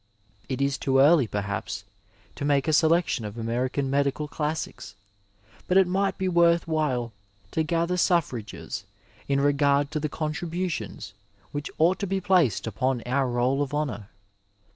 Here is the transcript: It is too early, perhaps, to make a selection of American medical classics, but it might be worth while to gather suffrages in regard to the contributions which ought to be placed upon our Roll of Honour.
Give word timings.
It 0.49 0.63
is 0.63 0.79
too 0.79 0.97
early, 0.97 1.27
perhaps, 1.27 1.83
to 2.33 2.43
make 2.43 2.67
a 2.67 2.73
selection 2.73 3.23
of 3.23 3.37
American 3.37 3.87
medical 3.87 4.27
classics, 4.27 4.95
but 5.67 5.77
it 5.77 5.85
might 5.85 6.17
be 6.17 6.27
worth 6.27 6.67
while 6.67 7.13
to 7.51 7.61
gather 7.61 7.97
suffrages 7.97 8.85
in 9.27 9.39
regard 9.39 9.91
to 9.91 9.99
the 9.99 10.09
contributions 10.09 11.13
which 11.51 11.69
ought 11.77 11.99
to 11.99 12.07
be 12.07 12.19
placed 12.19 12.65
upon 12.65 13.03
our 13.05 13.27
Roll 13.29 13.61
of 13.61 13.75
Honour. 13.75 14.09